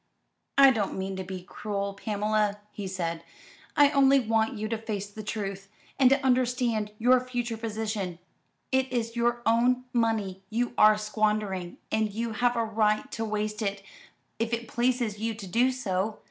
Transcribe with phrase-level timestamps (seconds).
[0.57, 3.23] "I don't mean to be cruel, Pamela," he said.
[3.77, 8.17] "I only want you to face the truth, and to understand your future position.
[8.71, 13.61] It is your own money you are squandering, and you have a right to waste
[13.61, 13.83] it,
[14.39, 16.17] if it pleases you to do so.